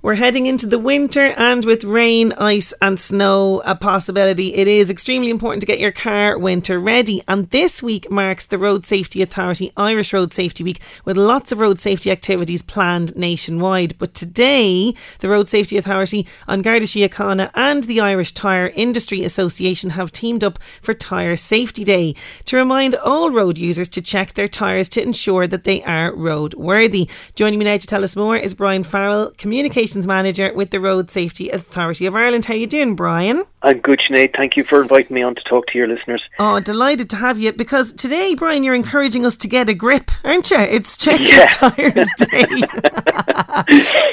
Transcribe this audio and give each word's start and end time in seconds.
We're 0.00 0.14
heading 0.14 0.46
into 0.46 0.68
the 0.68 0.78
winter 0.78 1.34
and 1.36 1.64
with 1.64 1.82
rain, 1.82 2.32
ice, 2.34 2.72
and 2.80 3.00
snow 3.00 3.60
a 3.64 3.74
possibility, 3.74 4.54
it 4.54 4.68
is 4.68 4.92
extremely 4.92 5.28
important 5.28 5.60
to 5.62 5.66
get 5.66 5.80
your 5.80 5.90
car 5.90 6.38
winter 6.38 6.78
ready. 6.78 7.20
And 7.26 7.50
this 7.50 7.82
week 7.82 8.08
marks 8.08 8.46
the 8.46 8.58
Road 8.58 8.86
Safety 8.86 9.22
Authority 9.22 9.72
Irish 9.76 10.12
Road 10.12 10.32
Safety 10.32 10.62
Week 10.62 10.80
with 11.04 11.16
lots 11.16 11.50
of 11.50 11.58
road 11.58 11.80
safety 11.80 12.12
activities 12.12 12.62
planned 12.62 13.16
nationwide. 13.16 13.98
But 13.98 14.14
today, 14.14 14.94
the 15.18 15.28
Road 15.28 15.48
Safety 15.48 15.76
Authority, 15.76 16.28
An 16.46 16.62
Garda 16.62 16.86
Síochána, 16.86 17.50
and 17.54 17.82
the 17.82 18.00
Irish 18.00 18.30
Tyre 18.30 18.70
Industry 18.76 19.24
Association 19.24 19.90
have 19.90 20.12
teamed 20.12 20.44
up 20.44 20.60
for 20.80 20.94
Tyre 20.94 21.34
Safety 21.34 21.82
Day 21.82 22.14
to 22.44 22.56
remind 22.56 22.94
all 22.94 23.32
road 23.32 23.58
users 23.58 23.88
to 23.88 24.00
check 24.00 24.34
their 24.34 24.46
tyres 24.46 24.88
to 24.90 25.02
ensure 25.02 25.48
that 25.48 25.64
they 25.64 25.82
are 25.82 26.12
roadworthy. 26.12 27.10
Joining 27.34 27.58
me 27.58 27.64
now 27.64 27.78
to 27.78 27.86
tell 27.88 28.04
us 28.04 28.14
more 28.14 28.36
is 28.36 28.54
Brian 28.54 28.84
Farrell, 28.84 29.32
Manager 29.96 30.52
with 30.54 30.70
the 30.70 30.80
Road 30.80 31.10
Safety 31.10 31.48
Authority 31.50 32.06
of 32.06 32.14
Ireland. 32.14 32.44
How 32.46 32.54
you 32.54 32.66
doing, 32.66 32.94
Brian? 32.94 33.44
I'm 33.62 33.78
good, 33.80 34.00
Sinead. 34.00 34.36
Thank 34.36 34.56
you 34.56 34.64
for 34.64 34.82
inviting 34.82 35.14
me 35.14 35.22
on 35.22 35.34
to 35.34 35.42
talk 35.42 35.66
to 35.68 35.78
your 35.78 35.88
listeners. 35.88 36.22
Oh, 36.38 36.60
delighted 36.60 37.10
to 37.10 37.16
have 37.16 37.38
you 37.38 37.52
because 37.52 37.92
today, 37.92 38.34
Brian, 38.34 38.62
you're 38.62 38.74
encouraging 38.74 39.26
us 39.26 39.36
to 39.38 39.48
get 39.48 39.68
a 39.68 39.74
grip, 39.74 40.10
aren't 40.24 40.50
you? 40.50 40.58
It's 40.58 40.96
check 40.96 41.20
your 41.20 41.30
Yeah. 41.30 41.46
tyres 41.46 42.08
day. 42.18 42.46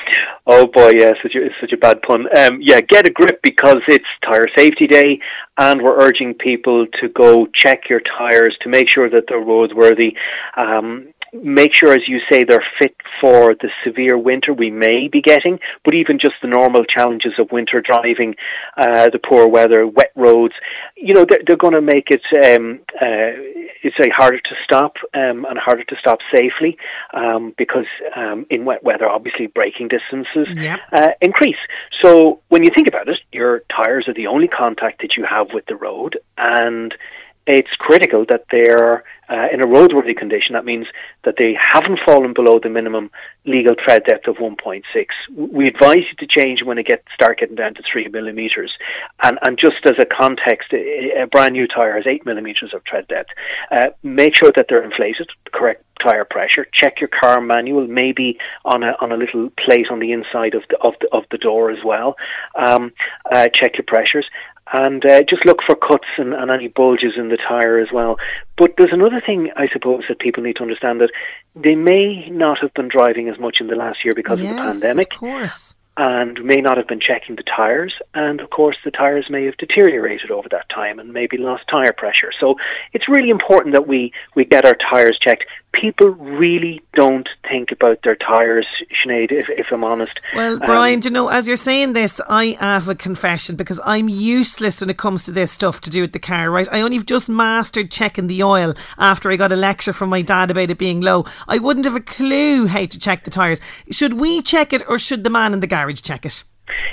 Oh 0.48 0.68
boy, 0.68 0.92
yeah, 0.96 1.14
such 1.24 1.34
a, 1.34 1.44
it's 1.44 1.56
such 1.60 1.72
a 1.74 1.78
bad 1.78 2.04
pun. 2.04 2.28
Um, 2.38 2.60
yeah, 2.62 2.80
get 2.80 3.08
a 3.10 3.12
grip 3.12 3.42
because 3.42 3.78
it's 3.88 4.06
Tire 4.24 4.46
Safety 4.56 4.86
Day, 4.86 5.20
and 5.58 5.82
we're 5.82 6.00
urging 6.00 6.36
people 6.36 6.86
to 7.02 7.10
go 7.10 7.48
check 7.48 7.90
your 7.90 8.00
tires 8.00 8.56
to 8.62 8.70
make 8.70 8.88
sure 8.88 9.10
that 9.10 9.24
they're 9.28 9.42
roadworthy. 9.42 10.16
Um, 10.56 11.08
make 11.44 11.74
sure, 11.74 11.94
as 11.94 12.08
you 12.08 12.20
say, 12.30 12.44
they're 12.44 12.66
fit 12.80 12.96
for 13.22 13.56
the 13.56 13.70
severe 13.84 14.18
winter 14.18 14.54
we 14.54 14.70
may 14.72 15.08
be 15.08 15.22
getting, 15.22 15.60
but 15.84 15.94
even 15.94 16.20
just 16.20 16.36
the 16.42 16.48
normal 16.48 16.84
challenges 16.86 17.34
of 17.38 17.52
winter 17.52 17.82
driving, 17.82 18.36
uh, 18.78 19.10
the 19.10 19.20
poor 19.20 19.48
weather, 19.48 19.86
wet 19.88 20.12
roads. 20.16 20.54
You 20.96 21.14
know, 21.14 21.26
they're, 21.26 21.42
they're 21.46 21.58
going 21.58 21.74
to 21.74 21.82
make 21.82 22.10
it. 22.10 22.24
Um, 22.34 22.80
uh, 22.96 23.38
it's 23.84 24.00
a 24.00 24.10
harder 24.10 24.40
to 24.40 24.56
stop 24.64 24.98
um, 25.14 25.46
and 25.46 25.60
harder 25.60 25.84
to 25.84 25.96
stop 25.98 26.20
safely 26.34 26.78
um, 27.14 27.54
because 27.58 27.86
um, 28.16 28.46
in 28.50 28.66
wet 28.66 28.84
weather, 28.84 29.08
obviously, 29.08 29.48
braking 29.48 29.88
distances 29.88 30.48
Yep. 30.58 30.80
uh, 30.92 31.10
increase. 31.22 31.58
So 32.02 32.42
when 32.50 32.64
you 32.64 32.72
think 32.74 32.88
about 32.88 33.08
it, 33.10 33.20
your 33.32 33.62
tires 33.70 34.08
are 34.08 34.14
the 34.14 34.28
only 34.28 34.48
contact 34.48 35.02
that 35.02 35.18
you 35.18 35.26
have 35.26 35.48
with 35.54 35.66
the 35.68 35.76
road, 35.76 36.18
and 36.38 36.96
it's 37.48 37.76
critical 37.78 38.26
that 38.30 38.46
they're 38.52 39.04
uh, 39.30 39.48
in 39.52 39.62
a 39.62 39.66
roadworthy 39.66 40.16
condition. 40.16 40.54
That 40.54 40.66
means 40.66 40.88
that 41.24 41.36
they 41.38 41.56
haven't 41.60 42.00
fallen 42.06 42.34
below 42.34 42.60
the 42.60 42.70
minimum 42.70 43.12
legal 43.46 43.76
tread 43.76 44.04
depth 44.06 44.28
of 44.28 44.38
1.6. 44.38 44.84
We 45.36 45.68
advise 45.68 46.04
you 46.10 46.16
to 46.20 46.28
change 46.28 46.64
when 46.64 46.78
it 46.78 46.88
gets 46.88 47.04
start 47.14 47.40
getting 47.40 47.56
down 47.56 47.76
to 47.76 47.84
three 47.84 48.08
millimeters. 48.08 48.72
And 49.22 49.40
and 49.42 49.58
just 49.58 49.86
as 49.86 49.96
a 50.00 50.06
context, 50.06 50.74
a 50.74 51.22
a 51.22 51.28
brand 51.28 51.54
new 51.54 51.68
tire 51.68 51.96
has 51.96 52.08
eight 52.08 52.26
millimeters 52.26 52.74
of 52.74 52.84
tread 52.84 53.08
depth. 53.08 53.30
Uh, 53.72 53.90
make 54.04 54.36
sure 54.36 54.52
that 54.56 54.68
they're 54.70 54.84
inflated, 54.84 55.30
correct 55.52 55.84
tire 56.02 56.26
pressure. 56.26 56.66
Check 56.72 57.00
your 57.00 57.08
car 57.08 57.42
manual, 57.42 57.88
maybe 57.88 58.38
on 58.64 58.84
a 58.84 58.96
on 59.00 59.12
a 59.12 59.18
little 59.18 59.50
plate 59.52 59.88
on 59.90 60.00
the 60.00 60.12
inside 60.12 60.56
of 60.56 60.64
the 60.70 60.78
of 60.80 60.94
the 61.00 61.08
of 61.12 61.24
the 61.32 61.38
door 61.38 61.72
as 61.72 61.84
well. 61.84 62.16
Um, 62.56 62.94
uh, 63.32 63.48
check 63.54 63.78
your 63.78 63.86
pressures 63.86 64.26
and 64.74 65.06
uh, 65.06 65.22
just 65.24 65.46
look 65.46 65.60
for 65.66 65.76
cuts 65.76 66.08
and, 66.18 66.34
and 66.34 66.50
any 66.50 66.68
bulges 66.68 67.14
in 67.18 67.30
the 67.30 67.38
tire 67.38 67.78
as 67.78 67.92
well. 67.92 68.18
But 68.58 68.74
there's 68.78 68.94
another 68.94 69.22
thing 69.22 69.52
I 69.56 69.68
suppose 69.72 70.04
that 70.10 70.20
people 70.20 70.44
need 70.44 70.56
to 70.58 70.64
understand 70.64 71.02
that 71.02 71.12
they 71.56 71.76
may 71.76 72.30
not 72.30 72.60
have 72.60 72.74
been 72.74 72.88
driving 72.88 73.30
as 73.30 73.40
much 73.40 73.62
in 73.62 73.68
the 73.68 73.76
last 73.76 74.04
year 74.04 74.14
because 74.16 74.40
of 74.40 74.48
the 74.48 74.56
pandemic 74.56 75.14
of 75.14 75.20
course. 75.20 75.76
and 75.98 76.44
may 76.44 76.58
not 76.58 76.78
have 76.78 76.88
been 76.88 77.00
checking 77.00 77.36
the 77.36 77.44
tires 77.44 77.96
and 78.14 78.42
of 78.42 78.50
course 78.50 78.76
the 78.84 78.92
tires 78.92 79.30
may 79.30 79.46
have 79.46 79.56
deteriorated 79.58 80.32
over 80.32 80.50
that 80.50 80.68
time 80.68 81.00
and 81.00 81.14
maybe 81.14 81.38
lost 81.38 81.64
tire 81.70 81.94
pressure 81.94 82.32
so 82.38 82.56
it's 82.92 83.08
really 83.08 83.30
important 83.30 83.74
that 83.74 83.88
we 83.88 84.12
we 84.36 84.44
get 84.44 84.66
our 84.66 84.76
tires 84.76 85.18
checked 85.18 85.46
people 85.80 86.10
really 86.10 86.82
don't 86.94 87.28
think 87.50 87.72
about 87.72 88.02
their 88.04 88.16
tires 88.16 88.66
Sinead 89.04 89.32
if, 89.32 89.50
if 89.50 89.68
I'm 89.72 89.84
honest 89.84 90.20
Well, 90.36 90.54
Um, 90.54 90.60
Brian, 90.66 91.00
do 91.00 91.10
you 91.10 91.14
know, 91.14 91.28
as 91.28 91.48
you're 91.48 91.58
saying 91.58 91.94
this, 91.94 92.22
I 92.30 92.58
have 92.60 92.88
a 92.88 92.96
confession 92.96 93.56
because 93.56 93.80
I'm 93.84 94.08
useless 94.10 94.82
when 94.82 94.90
it 94.90 94.98
comes 94.98 95.26
to 95.26 95.32
this 95.32 95.52
stuff 95.52 95.82
to 95.82 95.90
do 95.90 96.02
with 96.02 96.14
the 96.14 96.20
car, 96.20 96.50
right? 96.50 96.68
I 96.72 96.82
only 96.82 97.00
just 97.00 97.30
mastered 97.30 97.92
checking 97.92 98.28
the 98.28 98.44
oil 98.44 98.74
after 98.98 99.30
I 99.30 99.36
got 99.36 99.52
a 99.52 99.56
lecture 99.56 99.94
from 99.94 100.10
my 100.10 100.22
dad 100.22 100.52
about 100.52 100.70
it 100.70 100.78
being 100.78 101.02
low. 101.02 101.26
I 101.48 101.58
wouldn't 101.58 101.86
have 101.86 101.96
a 101.96 102.02
clue 102.02 102.68
how 102.68 102.86
to 102.86 103.00
check 103.00 103.24
the 103.24 103.30
tyres. 103.30 103.62
Should 103.92 104.14
we 104.14 104.42
check 104.42 104.74
it 104.74 104.84
or 104.88 104.98
should 104.98 105.24
the 105.24 105.30
man 105.30 105.54
in 105.54 105.60
the 105.60 105.68
garage 105.68 106.02
check 106.02 106.26
it? 106.26 106.44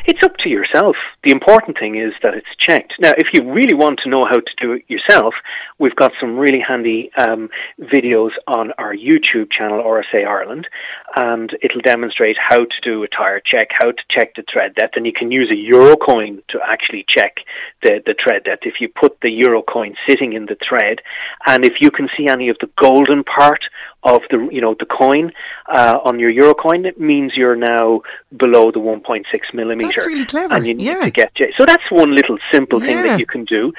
It's 0.05 0.23
up 0.25 0.37
to 0.39 0.49
yourself. 0.49 0.97
The 1.23 1.31
important 1.31 1.79
thing 1.79 1.95
is 1.95 2.13
that 2.23 2.35
it's 2.35 2.57
checked. 2.59 2.95
Now, 2.99 3.13
if 3.17 3.29
you 3.33 3.49
really 3.53 3.75
want 3.75 4.01
to 4.01 4.09
know 4.09 4.25
how 4.25 4.41
to 4.41 4.53
do 4.57 4.73
it 4.73 4.85
yourself, 4.89 5.35
we've 5.79 5.95
got 5.95 6.13
some 6.19 6.37
really 6.37 6.59
handy 6.59 7.13
um, 7.17 7.51
videos 7.81 8.33
on 8.49 8.73
our 8.79 8.95
YouTube 8.95 9.51
channel, 9.53 9.81
RSA 9.83 10.27
Ireland, 10.27 10.69
and 11.15 11.57
it'll 11.63 11.81
demonstrate 11.83 12.37
how 12.37 12.65
to 12.65 12.81
do 12.83 13.05
a 13.05 13.09
tire 13.09 13.39
check, 13.39 13.69
how 13.71 13.93
to 13.93 14.03
check 14.09 14.35
the 14.35 14.43
tread 14.43 14.75
depth, 14.75 14.97
and 14.97 15.07
you 15.07 15.13
can 15.13 15.31
use 15.31 15.51
a 15.53 15.57
euro 15.57 15.97
coin 15.97 16.43
to 16.49 16.59
actually 16.67 17.05
check 17.07 17.37
the, 17.83 18.03
the 18.05 18.15
tread 18.15 18.43
depth. 18.43 18.67
If 18.67 18.81
you 18.81 18.89
put 18.89 19.21
the 19.21 19.31
euro 19.31 19.63
coin 19.63 19.95
sitting 20.09 20.33
in 20.33 20.47
the 20.47 20.57
thread, 20.57 21.01
and 21.47 21.65
if 21.65 21.81
you 21.81 21.93
can 21.93 22.09
see 22.17 22.27
any 22.27 22.49
of 22.49 22.57
the 22.61 22.71
golden 22.77 23.23
part 23.23 23.67
of 24.05 24.23
the 24.31 24.49
you 24.51 24.61
know 24.61 24.75
the 24.79 24.87
coin 24.87 25.33
uh, 25.69 25.99
on 26.05 26.19
your 26.19 26.31
euro 26.31 26.55
coin, 26.55 26.85
it 26.87 26.99
means 27.01 27.37
you're 27.37 27.57
now 27.57 28.03
below 28.37 28.71
the 28.71 28.81
1.6 28.81 29.25
millimeter. 29.55 29.93
That's 29.95 30.07
really 30.07 30.25
clever, 30.25 30.55
And 30.55 30.67
you 30.67 30.75
need 30.75 30.85
yeah. 30.87 31.05
to 31.05 31.11
get 31.11 31.33
so 31.57 31.65
that's 31.65 31.91
one 31.91 32.15
little 32.15 32.39
simple 32.53 32.81
thing 32.81 32.97
Yeah. 32.99 33.03
that 33.09 33.21
you 33.21 33.27
can 33.27 33.45
do. 33.45 33.73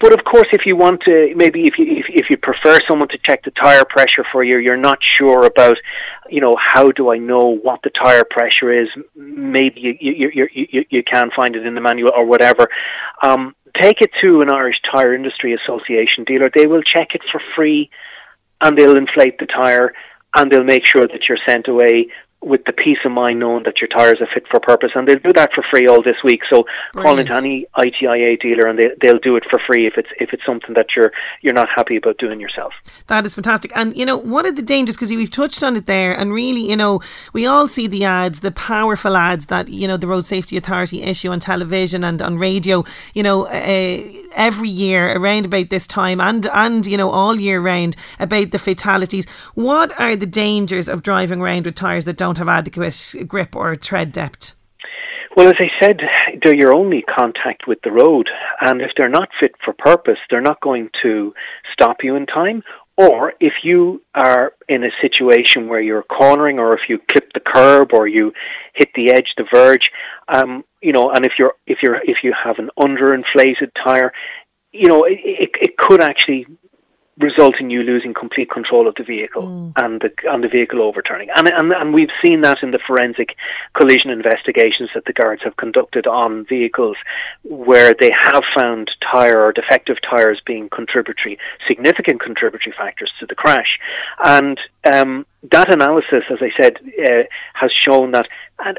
But 0.00 0.12
of 0.12 0.24
course, 0.24 0.46
if 0.52 0.64
you 0.64 0.76
want 0.76 1.00
to, 1.02 1.32
maybe 1.34 1.66
if 1.66 1.76
you 1.76 1.86
if, 1.88 2.06
if 2.08 2.30
you 2.30 2.36
prefer 2.36 2.78
someone 2.86 3.08
to 3.08 3.18
check 3.18 3.42
the 3.42 3.50
tire 3.50 3.84
pressure 3.84 4.24
for 4.30 4.44
you, 4.44 4.58
you're 4.58 4.76
not 4.76 4.98
sure 5.02 5.44
about, 5.44 5.76
you 6.30 6.40
know, 6.40 6.56
how 6.56 6.92
do 6.92 7.10
I 7.10 7.18
know 7.18 7.48
what 7.48 7.82
the 7.82 7.90
tire 7.90 8.24
pressure 8.24 8.70
is? 8.70 8.88
Maybe 9.16 9.80
you 9.80 9.96
you 10.00 10.30
you 10.32 10.48
you, 10.52 10.84
you 10.88 11.02
can 11.02 11.30
find 11.34 11.56
it 11.56 11.66
in 11.66 11.74
the 11.74 11.80
manual 11.80 12.12
or 12.16 12.24
whatever. 12.24 12.68
Um, 13.22 13.56
take 13.74 14.00
it 14.00 14.12
to 14.20 14.40
an 14.40 14.50
Irish 14.50 14.80
Tire 14.82 15.14
Industry 15.14 15.52
Association 15.52 16.22
dealer. 16.22 16.48
They 16.48 16.66
will 16.66 16.82
check 16.82 17.16
it 17.16 17.22
for 17.30 17.40
free, 17.56 17.90
and 18.60 18.76
they'll 18.76 18.96
inflate 18.96 19.38
the 19.38 19.46
tire, 19.46 19.92
and 20.34 20.50
they'll 20.50 20.64
make 20.64 20.84
sure 20.84 21.06
that 21.06 21.28
you're 21.28 21.38
sent 21.46 21.68
away 21.68 22.08
with 22.40 22.64
the 22.66 22.72
peace 22.72 22.98
of 23.04 23.10
mind 23.10 23.40
knowing 23.40 23.64
that 23.64 23.80
your 23.80 23.88
tyres 23.88 24.20
are 24.20 24.28
fit 24.32 24.46
for 24.48 24.60
purpose, 24.60 24.92
and 24.94 25.08
they'll 25.08 25.18
do 25.18 25.32
that 25.32 25.52
for 25.52 25.64
free 25.68 25.88
all 25.88 26.02
this 26.02 26.16
week. 26.22 26.42
So 26.48 26.66
Brilliant. 26.92 27.04
call 27.04 27.18
into 27.18 27.36
any 27.36 27.66
ITIA 27.76 28.40
dealer, 28.40 28.66
and 28.66 28.78
they, 28.78 28.90
they'll 29.00 29.18
do 29.18 29.36
it 29.36 29.44
for 29.50 29.58
free 29.58 29.86
if 29.86 29.98
it's 29.98 30.08
if 30.20 30.32
it's 30.32 30.44
something 30.46 30.74
that 30.74 30.94
you're 30.94 31.12
you're 31.42 31.54
not 31.54 31.68
happy 31.68 31.96
about 31.96 32.18
doing 32.18 32.40
yourself. 32.40 32.72
That 33.08 33.26
is 33.26 33.34
fantastic. 33.34 33.72
And 33.76 33.96
you 33.96 34.06
know, 34.06 34.16
what 34.16 34.46
are 34.46 34.52
the 34.52 34.62
dangers? 34.62 34.96
Because 34.96 35.10
we've 35.10 35.30
touched 35.30 35.62
on 35.62 35.76
it 35.76 35.86
there, 35.86 36.12
and 36.12 36.32
really, 36.32 36.68
you 36.68 36.76
know, 36.76 37.00
we 37.32 37.46
all 37.46 37.66
see 37.66 37.86
the 37.88 38.04
ads, 38.04 38.40
the 38.40 38.52
powerful 38.52 39.16
ads 39.16 39.46
that 39.46 39.68
you 39.68 39.88
know 39.88 39.96
the 39.96 40.06
Road 40.06 40.24
Safety 40.24 40.56
Authority 40.56 41.02
issue 41.02 41.30
on 41.30 41.40
television 41.40 42.04
and 42.04 42.22
on 42.22 42.38
radio. 42.38 42.84
You 43.14 43.24
know, 43.24 43.46
uh, 43.46 44.02
every 44.36 44.68
year 44.68 45.16
around 45.16 45.46
about 45.46 45.70
this 45.70 45.88
time, 45.88 46.20
and 46.20 46.46
and 46.46 46.86
you 46.86 46.96
know 46.96 47.10
all 47.10 47.34
year 47.34 47.60
round 47.60 47.96
about 48.20 48.52
the 48.52 48.58
fatalities. 48.60 49.28
What 49.54 49.98
are 49.98 50.14
the 50.14 50.26
dangers 50.26 50.88
of 50.88 51.02
driving 51.02 51.40
around 51.40 51.66
with 51.66 51.74
tyres 51.74 52.04
that 52.04 52.16
don't 52.16 52.27
have 52.36 52.48
adequate 52.48 53.14
grip 53.26 53.56
or 53.56 53.74
tread 53.74 54.12
depth? 54.12 54.52
Well, 55.38 55.48
as 55.48 55.56
I 55.60 55.70
said, 55.78 56.00
they're 56.42 56.54
your 56.54 56.74
only 56.74 57.02
contact 57.02 57.66
with 57.66 57.80
the 57.82 57.92
road. 57.92 58.28
And 58.60 58.82
if 58.82 58.90
they're 58.96 59.08
not 59.08 59.30
fit 59.38 59.54
for 59.64 59.72
purpose, 59.72 60.18
they're 60.28 60.40
not 60.40 60.60
going 60.60 60.90
to 61.02 61.32
stop 61.72 62.02
you 62.02 62.16
in 62.16 62.26
time. 62.26 62.64
Or 62.96 63.34
if 63.38 63.52
you 63.62 64.02
are 64.16 64.52
in 64.68 64.82
a 64.82 64.90
situation 65.00 65.68
where 65.68 65.80
you're 65.80 66.02
cornering, 66.02 66.58
or 66.58 66.74
if 66.74 66.88
you 66.88 66.98
clip 67.08 67.32
the 67.32 67.40
curb, 67.40 67.92
or 67.92 68.08
you 68.08 68.32
hit 68.74 68.88
the 68.96 69.12
edge, 69.12 69.34
the 69.36 69.46
verge, 69.52 69.92
um, 70.26 70.64
you 70.82 70.92
know, 70.92 71.12
and 71.12 71.24
if 71.24 71.34
you're 71.38 71.54
if 71.68 71.84
you're 71.84 72.00
if 72.02 72.24
you 72.24 72.32
have 72.32 72.58
an 72.58 72.70
underinflated 72.76 73.70
tire, 73.80 74.12
you 74.72 74.88
know, 74.88 75.04
it, 75.04 75.20
it, 75.22 75.50
it 75.60 75.76
could 75.76 76.02
actually 76.02 76.46
result 77.18 77.56
in 77.60 77.70
you 77.70 77.82
losing 77.82 78.14
complete 78.14 78.50
control 78.50 78.86
of 78.86 78.94
the 78.94 79.02
vehicle 79.02 79.42
mm. 79.42 79.72
and 79.76 80.00
the 80.00 80.12
and 80.30 80.42
the 80.44 80.48
vehicle 80.48 80.80
overturning. 80.82 81.28
And, 81.34 81.48
and 81.48 81.72
and 81.72 81.94
we've 81.94 82.10
seen 82.22 82.42
that 82.42 82.62
in 82.62 82.70
the 82.70 82.78
forensic 82.78 83.36
collision 83.74 84.10
investigations 84.10 84.90
that 84.94 85.04
the 85.04 85.12
guards 85.12 85.42
have 85.42 85.56
conducted 85.56 86.06
on 86.06 86.44
vehicles 86.46 86.96
where 87.42 87.94
they 87.98 88.10
have 88.10 88.44
found 88.54 88.90
tire 89.00 89.40
or 89.42 89.52
defective 89.52 89.98
tires 90.00 90.40
being 90.44 90.68
contributory 90.68 91.38
significant 91.66 92.20
contributory 92.20 92.74
factors 92.76 93.12
to 93.18 93.26
the 93.26 93.34
crash. 93.34 93.78
And 94.24 94.58
um, 94.92 95.26
that 95.52 95.72
analysis, 95.72 96.24
as 96.30 96.38
I 96.40 96.50
said, 96.60 96.78
uh, 96.98 97.22
has 97.54 97.70
shown 97.72 98.10
that 98.10 98.26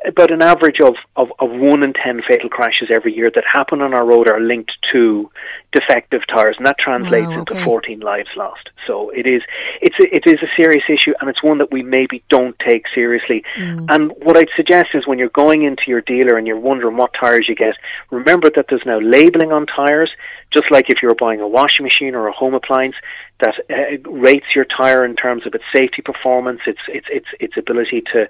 about 0.06 0.29
an 0.29 0.41
average 0.41 0.81
of, 0.81 0.95
of, 1.15 1.31
of 1.39 1.50
one 1.51 1.83
in 1.83 1.94
ten 1.94 2.21
fatal 2.27 2.50
crashes 2.50 2.89
every 2.94 3.15
year 3.15 3.31
that 3.33 3.45
happen 3.45 3.81
on 3.81 3.94
our 3.94 4.06
road 4.06 4.27
are 4.27 4.41
linked 4.41 4.73
to 4.91 5.31
defective 5.71 6.21
tires, 6.27 6.56
and 6.57 6.65
that 6.65 6.77
translates 6.77 7.27
wow, 7.27 7.41
okay. 7.41 7.56
into 7.56 7.63
14 7.63 8.01
lives 8.01 8.29
lost. 8.35 8.71
So 8.85 9.09
it 9.11 9.25
is 9.25 9.41
it's 9.81 9.95
a, 10.00 10.13
it 10.13 10.27
is 10.27 10.41
a 10.44 10.53
serious 10.57 10.83
issue, 10.89 11.13
and 11.21 11.29
it's 11.29 11.41
one 11.41 11.59
that 11.59 11.71
we 11.71 11.81
maybe 11.81 12.21
don't 12.29 12.59
take 12.59 12.88
seriously. 12.94 13.44
Mm. 13.57 13.85
And 13.88 14.11
what 14.17 14.35
I'd 14.35 14.50
suggest 14.57 14.89
is 14.94 15.07
when 15.07 15.17
you're 15.17 15.29
going 15.29 15.63
into 15.63 15.83
your 15.88 16.01
dealer 16.01 16.38
and 16.38 16.45
you're 16.45 16.59
wondering 16.59 16.97
what 16.97 17.13
tires 17.13 17.47
you 17.47 17.56
get, 17.56 17.75
remember 18.11 18.50
that 18.56 18.65
there's 18.67 18.85
now 18.85 19.00
labeling 19.00 19.53
on 19.53 19.65
tires, 19.65 20.11
just 20.51 20.69
like 20.71 20.89
if 20.89 21.01
you're 21.01 21.15
buying 21.15 21.39
a 21.39 21.47
washing 21.47 21.85
machine 21.85 22.15
or 22.15 22.27
a 22.27 22.33
home 22.33 22.53
appliance 22.53 22.95
that 23.39 23.56
uh, 23.69 24.09
rates 24.09 24.47
your 24.56 24.65
tire 24.65 25.06
in 25.06 25.15
terms 25.15 25.45
of 25.45 25.53
its 25.56 25.63
safety 25.74 26.01
performance, 26.01 26.62
its 26.68 26.81
its 26.88 27.07
its 27.09 27.27
its 27.39 27.57
ability 27.57 28.01
to 28.13 28.27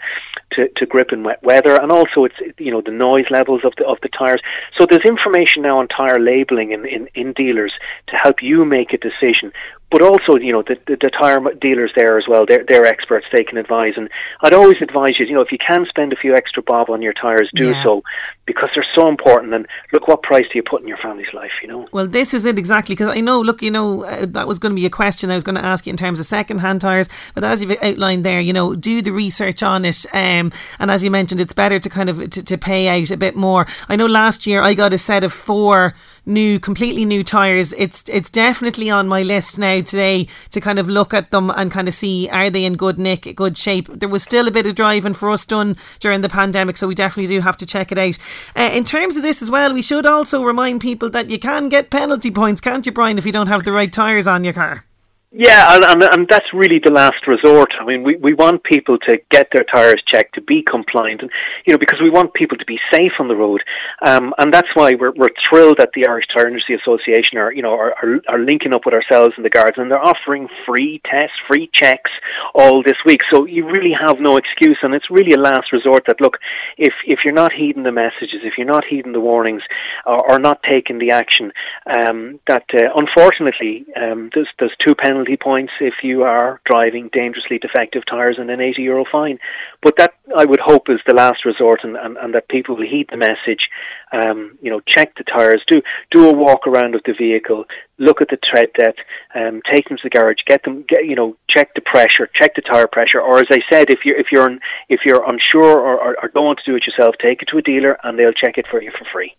to, 0.52 0.70
to 0.76 0.86
grip 0.86 1.12
in 1.12 1.24
wet 1.24 1.42
weather, 1.44 1.76
and 1.82 1.92
also 1.92 2.26
its 2.26 2.36
you 2.58 2.72
know 2.72 2.82
the 2.82 2.92
noise 2.92 3.26
levels 3.30 3.62
of 3.64 3.74
the 3.78 3.86
of 3.86 3.98
the 4.02 4.10
tires. 4.10 4.42
So 4.78 4.86
there's 4.90 5.06
information 5.06 5.64
now 5.64 5.80
on 5.80 5.88
tire 5.88 6.20
labeling 6.20 6.72
in, 6.72 6.86
in, 6.86 7.10
in 7.16 7.34
dealers 7.34 7.74
to 8.08 8.16
help 8.16 8.42
you 8.42 8.66
make 8.66 8.94
a 8.94 8.98
decision 8.98 9.52
but 9.92 10.02
also, 10.02 10.36
you 10.36 10.52
know, 10.52 10.62
the, 10.62 10.78
the, 10.88 10.98
the 11.02 11.10
tire 11.10 11.40
dealers 11.56 11.92
there 11.96 12.18
as 12.18 12.28
well, 12.28 12.46
they're, 12.46 12.64
they're 12.68 12.86
experts, 12.86 13.26
they 13.32 13.44
can 13.44 13.58
advise. 13.58 13.94
And 13.98 14.10
I'd 14.42 14.54
always 14.54 14.82
advise 14.82 15.20
you, 15.20 15.26
you 15.26 15.34
know, 15.34 15.42
if 15.42 15.52
you 15.52 15.58
can 15.58 15.86
spend 15.88 16.14
a 16.14 16.16
few 16.16 16.36
extra 16.36 16.62
bob 16.62 16.90
on 16.90 17.02
your 17.02 17.14
tyres, 17.14 17.50
do 17.56 17.72
yeah. 17.72 17.84
so 17.84 18.04
because 18.46 18.70
they're 18.74 18.86
so 18.96 19.08
important. 19.08 19.54
And 19.54 19.68
look, 19.94 20.08
what 20.08 20.24
price 20.24 20.46
do 20.46 20.58
you 20.58 20.64
put 20.64 20.82
in 20.82 20.88
your 20.88 20.98
family's 20.98 21.32
life, 21.34 21.52
you 21.62 21.68
know? 21.68 21.88
Well, 21.92 22.08
this 22.08 22.34
is 22.34 22.46
it 22.46 22.58
exactly 22.58 22.96
because 22.96 23.16
I 23.16 23.22
know, 23.22 23.40
look, 23.42 23.62
you 23.62 23.72
know, 23.72 24.04
uh, 24.04 24.26
that 24.28 24.48
was 24.48 24.58
going 24.58 24.72
to 24.72 24.76
be 24.76 24.86
a 24.86 24.92
question 24.92 25.30
I 25.30 25.36
was 25.36 25.44
going 25.44 25.56
to 25.56 25.66
ask 25.66 25.86
you 25.86 25.92
in 25.92 25.98
terms 25.98 26.20
of 26.20 26.26
second 26.26 26.60
hand 26.60 26.82
tyres. 26.82 27.10
But 27.36 27.44
as 27.44 27.64
you've 27.64 27.78
outlined 27.82 28.26
there, 28.26 28.40
you 28.40 28.54
know, 28.54 28.76
do 28.76 29.02
the 29.02 29.12
research 29.12 29.62
on 29.62 29.86
it. 29.86 30.06
Um, 30.14 30.52
and 30.80 30.90
as 30.90 31.04
you 31.04 31.12
mentioned, 31.12 31.42
it's 31.42 31.54
better 31.54 31.80
to 31.80 31.90
kind 31.90 32.10
of 32.10 32.30
to, 32.30 32.44
to 32.44 32.58
pay 32.58 32.88
out 32.88 33.12
a 33.12 33.18
bit 33.18 33.36
more. 33.36 33.68
I 33.88 33.96
know 33.96 34.08
last 34.08 34.48
year 34.48 34.62
I 34.62 34.74
got 34.74 34.94
a 34.94 34.98
set 34.98 35.24
of 35.24 35.32
four 35.32 35.94
new, 36.26 36.60
completely 36.60 37.06
new 37.06 37.24
tyres. 37.24 37.74
It's 37.74 38.04
it's 38.10 38.30
definitely 38.30 38.90
on 38.90 39.08
my 39.08 39.22
list 39.22 39.58
now 39.58 39.79
today 39.82 40.28
to 40.52 40.62
kind 40.62 40.80
of 40.80 40.90
look 40.90 41.14
at 41.14 41.32
them 41.32 41.50
and 41.52 41.72
kind 41.72 41.88
of 41.88 41.94
see 41.94 42.30
are 42.30 42.50
they 42.50 42.66
in 42.66 42.76
good 42.76 42.98
nick, 42.98 43.36
good 43.36 43.58
shape. 43.58 43.88
There 43.88 44.10
was 44.10 44.24
still 44.24 44.48
a 44.48 44.52
bit 44.52 44.66
of 44.66 44.76
driving 44.76 45.14
for 45.14 45.30
us 45.30 45.46
done 45.46 45.78
during 46.00 46.22
the 46.22 46.30
pandemic, 46.30 46.78
so 46.78 46.88
we 46.88 46.96
definitely 46.96 47.36
do 47.36 47.42
have 47.42 47.58
to 47.58 47.66
check 47.66 47.92
it 47.92 47.98
out. 47.98 48.18
Uh, 48.56 48.70
in 48.74 48.84
terms 48.84 49.16
of 49.16 49.24
this 49.24 49.42
as 49.42 49.52
well, 49.52 49.74
we 49.74 49.82
should 49.82 50.06
also 50.06 50.44
remind 50.44 50.82
people 50.82 51.10
that 51.10 51.30
you 51.30 51.40
can 51.40 51.70
get 51.70 51.90
penalty 51.90 52.32
points, 52.32 52.62
can't 52.62 52.86
you, 52.86 52.92
Brian, 52.92 53.18
if 53.18 53.26
you 53.26 53.32
don't 53.32 53.48
have 53.48 53.64
the 53.64 53.72
right 53.72 53.92
tyres 53.92 54.28
on 54.28 54.44
your 54.44 54.54
car? 54.54 54.84
Yeah, 55.32 55.76
and, 55.76 55.84
and, 55.86 56.04
and 56.04 56.28
that's 56.28 56.52
really 56.56 56.80
the 56.80 56.90
last 56.90 57.28
resort. 57.28 57.76
I 57.80 57.86
mean, 57.86 58.02
we, 58.02 58.16
we 58.16 58.34
want 58.34 58.64
people 58.64 58.98
to 59.00 59.20
get 59.30 59.50
their 59.54 59.64
tyres 59.64 60.02
checked, 60.04 60.34
to 60.36 60.42
be 60.42 60.64
compliant, 60.64 61.22
and 61.22 61.30
you 61.68 61.72
know, 61.72 61.78
because 61.78 62.02
we 62.02 62.10
want 62.10 62.34
people 62.34 62.58
to 62.58 62.66
be 62.66 62.80
safe 62.92 63.12
on 63.20 63.28
the 63.28 63.36
road, 63.36 63.62
um, 64.02 64.34
and 64.40 64.52
that's 64.52 64.74
why 64.74 64.96
we're, 64.96 65.12
we're 65.12 65.30
thrilled 65.48 65.78
that 65.78 65.92
the 65.94 66.08
Irish 66.08 66.28
Tyre 66.34 66.48
Industry 66.48 66.74
Association 66.74 67.38
are 67.38 67.54
you 67.54 67.62
know 67.62 67.74
are, 67.74 67.94
are, 68.04 68.22
are 68.28 68.40
linking 68.40 68.74
up 68.74 68.86
with 68.86 68.96
ourselves 68.96 69.36
and 69.36 69.46
the 69.46 69.52
guards, 69.52 69.78
and 69.78 69.92
they're 69.92 70.04
offering 70.04 70.50
free 70.66 71.00
tests, 71.06 71.38
free 71.48 71.70
checks 71.74 72.10
all 72.56 72.82
this 72.82 72.98
week. 73.06 73.22
So 73.30 73.46
you 73.46 73.70
really 73.70 73.94
have 73.94 74.20
no 74.20 74.36
excuse, 74.36 74.80
and 74.82 74.96
it's 74.96 75.12
really 75.12 75.34
a 75.34 75.40
last 75.40 75.72
resort. 75.72 76.06
That 76.08 76.22
look, 76.22 76.40
if 76.80 76.96
if 77.06 77.24
you're 77.24 77.36
not 77.36 77.54
heeding 77.54 77.84
the 77.84 77.92
messages, 77.92 78.42
if 78.44 78.58
you're 78.58 78.66
not 78.66 78.84
heeding 78.84 79.12
the 79.12 79.22
warnings, 79.22 79.62
or, 80.08 80.32
or 80.32 80.40
not 80.40 80.64
taking 80.64 80.98
the 80.98 81.12
action, 81.12 81.54
um, 81.86 82.40
that 82.48 82.66
uh, 82.74 82.90
unfortunately 82.96 83.86
um, 83.96 84.32
there's 84.34 84.50
there's 84.58 84.74
two 84.80 84.96
penalties 84.96 85.19
penalty 85.20 85.36
points 85.36 85.74
if 85.82 85.96
you 86.02 86.24
are 86.24 86.62
driving 86.64 87.10
dangerously 87.12 87.58
defective 87.58 88.06
tyres 88.06 88.38
and 88.40 88.50
an 88.50 88.62
80 88.62 88.84
euro 88.84 89.04
fine. 89.04 89.38
But 89.82 89.98
that, 89.98 90.14
I 90.36 90.46
would 90.46 90.62
hope, 90.62 90.90
is 90.90 91.02
the 91.06 91.14
last 91.14 91.44
resort 91.44 91.82
and, 91.84 91.98
and, 91.98 92.16
and 92.16 92.34
that 92.34 92.48
people 92.48 92.78
will 92.78 92.88
heed 92.88 93.10
the 93.12 93.18
message. 93.18 93.70
Um, 94.14 94.58
you 94.62 94.72
know, 94.72 94.80
check 94.86 95.18
the 95.18 95.26
tyres, 95.26 95.62
do 95.68 95.82
do 96.10 96.30
a 96.30 96.34
walk 96.34 96.68
around 96.68 96.96
of 96.96 97.02
the 97.06 97.14
vehicle, 97.14 97.66
look 97.98 98.22
at 98.22 98.30
the 98.30 98.38
tread 98.38 98.72
depth, 98.74 99.00
um, 99.36 99.62
take 99.70 99.90
them 99.90 99.98
to 99.98 100.04
the 100.04 100.10
garage, 100.10 100.44
get 100.46 100.64
them, 100.64 100.86
get, 100.88 101.06
you 101.06 101.16
know, 101.16 101.36
check 101.50 101.74
the 101.76 101.82
pressure, 101.82 102.28
check 102.34 102.56
the 102.56 102.62
tyre 102.62 102.88
pressure. 102.88 103.20
Or 103.20 103.40
as 103.40 103.48
I 103.52 103.60
said, 103.70 103.90
if 103.90 104.06
you're 104.06 104.18
if 104.18 104.32
you're 104.32 104.58
if 104.88 105.02
you're 105.06 105.30
unsure 105.30 105.80
or, 105.80 106.00
or, 106.00 106.16
or 106.24 106.30
don't 106.30 106.46
want 106.46 106.60
to 106.60 106.72
do 106.72 106.78
it 106.78 106.88
yourself, 106.88 107.16
take 107.22 107.42
it 107.42 107.50
to 107.50 107.58
a 107.58 107.62
dealer 107.62 107.98
and 108.04 108.18
they'll 108.18 108.32
check 108.32 108.58
it 108.58 108.68
for 108.68 108.82
you 108.82 108.92
for 108.98 109.06
free. 109.12 109.36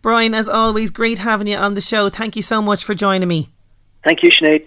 Brian, 0.00 0.34
as 0.34 0.48
always, 0.48 0.90
great 0.90 1.18
having 1.18 1.48
you 1.48 1.56
on 1.56 1.74
the 1.74 1.82
show. 1.82 2.08
Thank 2.08 2.36
you 2.36 2.42
so 2.42 2.62
much 2.62 2.82
for 2.82 2.94
joining 2.94 3.28
me. 3.28 3.50
Thank 4.04 4.22
you, 4.22 4.30
Sinead. 4.30 4.66